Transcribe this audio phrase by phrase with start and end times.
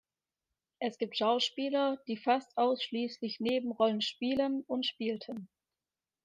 [0.79, 5.47] Es gibt Schauspieler, die fast ausschließlich Nebenrollen spielen und spielten.